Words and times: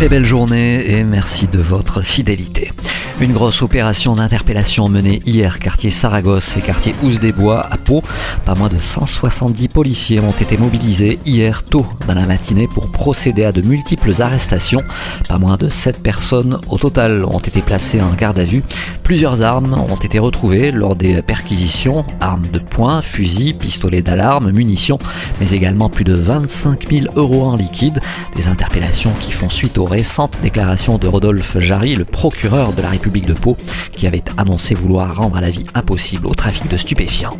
Très 0.00 0.08
belle 0.08 0.24
journée 0.24 0.92
et 0.92 1.04
merci 1.04 1.46
de 1.46 1.58
votre 1.58 2.00
fidélité. 2.00 2.72
Une 3.20 3.34
grosse 3.34 3.60
opération 3.60 4.14
d'interpellation 4.14 4.88
menée 4.88 5.20
hier 5.26 5.58
quartier 5.58 5.90
Saragosse 5.90 6.56
et 6.56 6.62
quartier 6.62 6.94
Ouse 7.02 7.20
des 7.20 7.32
Bois 7.32 7.66
à 7.70 7.76
Pau. 7.76 8.02
Pas 8.46 8.54
moins 8.54 8.70
de 8.70 8.78
170 8.78 9.68
policiers 9.68 10.20
ont 10.20 10.32
été 10.32 10.56
mobilisés 10.56 11.18
hier 11.26 11.62
tôt 11.62 11.84
dans 12.08 12.14
la 12.14 12.24
matinée 12.24 12.66
pour 12.66 12.90
procéder 12.90 13.44
à 13.44 13.52
de 13.52 13.60
multiples 13.60 14.22
arrestations. 14.22 14.82
Pas 15.28 15.36
moins 15.36 15.58
de 15.58 15.68
7 15.68 16.02
personnes 16.02 16.62
au 16.70 16.78
total 16.78 17.26
ont 17.26 17.40
été 17.40 17.60
placées 17.60 18.00
en 18.00 18.14
garde 18.14 18.38
à 18.38 18.44
vue. 18.44 18.62
Plusieurs 19.02 19.42
armes 19.42 19.74
ont 19.74 19.96
été 19.96 20.18
retrouvées 20.18 20.70
lors 20.70 20.96
des 20.96 21.20
perquisitions, 21.20 22.06
armes 22.20 22.46
de 22.50 22.58
poing, 22.58 23.02
fusils, 23.02 23.54
pistolets 23.54 24.00
d'alarme, 24.00 24.50
munitions, 24.50 24.98
mais 25.40 25.50
également 25.50 25.90
plus 25.90 26.04
de 26.04 26.14
25 26.14 26.88
000 26.88 27.06
euros 27.16 27.44
en 27.44 27.56
liquide. 27.56 28.00
Des 28.34 28.48
interpellations 28.48 29.12
qui 29.20 29.32
font 29.32 29.50
suite 29.50 29.76
aux 29.76 29.89
récentes 29.90 30.38
déclarations 30.42 30.98
de 30.98 31.08
Rodolphe 31.08 31.58
Jarry, 31.58 31.96
le 31.96 32.04
procureur 32.04 32.72
de 32.72 32.80
la 32.80 32.88
République 32.88 33.26
de 33.26 33.34
Pau, 33.34 33.56
qui 33.92 34.06
avait 34.06 34.22
annoncé 34.38 34.74
vouloir 34.74 35.16
rendre 35.16 35.40
la 35.40 35.50
vie 35.50 35.66
impossible 35.74 36.26
au 36.26 36.34
trafic 36.34 36.68
de 36.68 36.76
stupéfiants. 36.76 37.36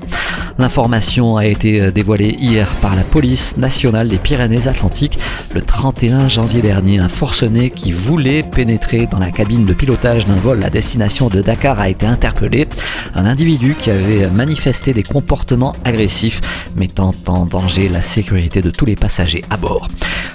L'information 0.59 1.37
a 1.37 1.47
été 1.47 1.91
dévoilée 1.93 2.37
hier 2.39 2.67
par 2.83 2.95
la 2.97 3.03
police 3.03 3.57
nationale 3.57 4.09
des 4.09 4.19
Pyrénées-Atlantiques 4.19 5.19
le 5.55 5.63
31 5.63 6.29
janvier 6.29 6.61
dernier. 6.61 6.99
Un 6.99 7.09
forcené 7.09 7.71
qui 7.71 7.93
voulait 7.93 8.43
pénétrer 8.43 9.07
dans 9.07 9.19
la 9.19 9.31
cabine 9.31 9.65
de 9.65 9.73
pilotage 9.73 10.27
d'un 10.27 10.35
vol 10.35 10.63
à 10.65 10.71
destination 10.71 11.29
de 11.29 11.41
Dakar 11.41 11.79
a 11.79 11.89
été 11.89 12.05
interpellé. 12.05 12.69
Un 13.15 13.25
individu 13.25 13.75
qui 13.79 13.91
avait 13.91 14.29
manifesté 14.29 14.93
des 14.93 15.03
comportements 15.05 15.75
agressifs, 15.85 16.41
mettant 16.77 17.15
en 17.27 17.47
danger 17.47 17.89
la 17.89 18.03
sécurité 18.03 18.61
de 18.61 18.71
tous 18.71 18.85
les 18.85 18.97
passagers 18.97 19.45
à 19.51 19.57
bord. 19.57 19.89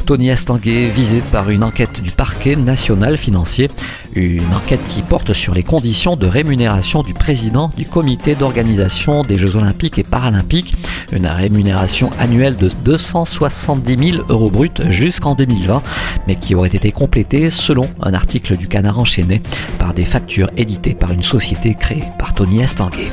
Tony 0.06 0.30
Estanguet, 0.30 0.88
visé 0.88 1.22
par 1.32 1.50
une 1.50 1.64
enquête 1.64 2.02
du 2.06 2.12
parquet 2.12 2.56
national 2.56 3.18
financier, 3.18 3.68
une 4.14 4.54
enquête 4.54 4.88
qui 4.88 5.02
porte 5.02 5.34
sur 5.34 5.56
les 5.56 5.64
conditions 5.64 6.16
de 6.16 6.28
rémunération 6.28 7.02
du 7.02 7.16
président 7.16 7.72
du 7.76 7.86
comité 7.86 8.36
d'organisation 8.36 9.24
des 9.24 9.40
Jeux 9.40 9.56
Olympiques 9.56 9.98
et 9.98 10.04
Paralympiques, 10.04 10.76
une 11.12 11.26
rémunération 11.26 12.12
annuelle 12.20 12.58
de 12.58 12.70
270 12.84 14.12
000 14.12 14.24
euros 14.30 14.52
bruts 14.52 14.70
jusqu'en 14.90 15.34
2020, 15.34 15.82
mais 16.28 16.36
qui 16.36 16.54
aurait 16.54 16.70
été 16.70 16.92
complétée 16.92 17.50
selon 17.50 17.90
un 18.02 18.14
article 18.14 18.56
du 18.56 18.68
Canard 18.68 19.00
enchaîné 19.00 19.42
par 19.80 19.96
des 19.96 20.06
factures 20.06 20.52
éditées 20.58 20.94
par 20.94 21.12
une 21.12 21.24
société 21.24 21.74
créée 21.74 22.04
par 22.20 22.36
Tony 22.36 22.62
Estanguet. 22.62 23.10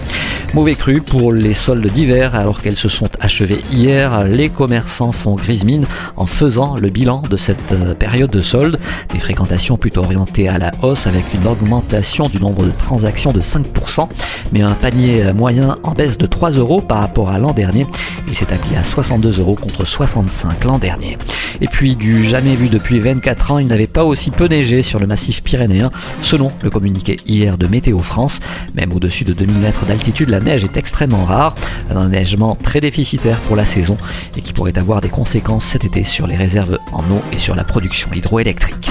Mauvais 0.55 0.75
cru 0.75 1.01
pour 1.01 1.33
les 1.33 1.55
soldes 1.55 1.87
d'hiver 1.87 2.35
alors 2.35 2.61
qu'elles 2.61 2.77
se 2.77 2.91
sont 2.91 3.09
achevées 3.21 3.63
hier. 3.71 4.25
Les 4.25 4.51
commerçants 4.51 5.11
font 5.11 5.35
grise 5.35 5.65
mine 5.65 5.87
en 6.17 6.27
faisant 6.27 6.77
le 6.77 6.91
bilan 6.91 7.23
de 7.23 7.39
cette 7.39 7.73
euh, 7.73 7.95
période 7.95 8.31
de 8.31 8.43
soldes. 8.43 8.79
Des 9.15 9.19
fréquentations 9.19 9.79
plutôt 9.79 10.03
orientées 10.03 10.51
à 10.51 10.59
la 10.59 10.71
hausse 10.83 11.07
avec 11.07 11.33
une 11.33 11.47
augmentation 11.47 12.29
du 12.29 12.39
nombre 12.39 12.65
de 12.65 12.71
transactions 12.71 13.33
de 13.33 13.41
5%, 13.41 14.09
mais 14.53 14.61
un 14.61 14.75
panier 14.75 15.33
moyen 15.33 15.79
en 15.85 15.93
baisse 15.93 16.19
de 16.19 16.27
3 16.27 16.51
euros 16.51 16.83
par 16.83 16.99
rapport 16.99 17.31
à 17.31 17.39
l'an 17.39 17.53
dernier. 17.53 17.87
Il 18.29 18.35
s'est 18.35 18.53
appuyé 18.53 18.77
à 18.77 18.85
62 18.85 19.41
euros 19.41 19.55
contre 19.55 19.87
65 19.87 20.65
l'an 20.65 20.79
dernier. 20.79 21.17
Et 21.61 21.69
puis 21.69 21.97
du 21.97 22.25
jamais 22.25 22.55
vu 22.55 22.69
depuis 22.69 22.99
24 22.99 23.53
ans, 23.53 23.59
il 23.59 23.67
n'avait 23.69 23.87
pas 23.87 24.05
aussi 24.05 24.31
peu 24.31 24.47
neigé 24.47 24.83
sur 24.83 24.99
le 24.99 25.07
massif 25.07 25.43
pyrénéen, 25.43 25.91
selon 26.21 26.51
le 26.63 26.71
communiqué 26.71 27.19
hier 27.27 27.57
de 27.57 27.67
Météo 27.67 27.99
France. 28.01 28.41
Même 28.75 28.93
au-dessus 28.93 29.25
de 29.25 29.33
2000 29.33 29.59
mètres 29.59 29.87
d'altitude, 29.87 30.29
la 30.29 30.41
neige 30.43 30.65
est 30.65 30.77
extrêmement 30.77 31.25
rare, 31.25 31.55
un 31.91 31.97
enneigement 31.97 32.57
très 32.57 32.81
déficitaire 32.81 33.39
pour 33.41 33.57
la 33.57 33.65
saison 33.65 33.97
et 34.37 34.43
qui 34.43 34.53
pourrait 34.53 34.79
avoir 34.79 35.01
des 35.01 35.09
conséquences 35.09 35.65
cet 35.65 35.85
été 35.85 36.05
sur 36.05 36.27
les 36.27 36.37
réserves 36.37 36.79
en 36.93 37.03
eau 37.11 37.21
et 37.33 37.39
sur 37.39 37.55
la 37.55 37.65
production 37.65 38.11
hydroélectrique. 38.13 38.91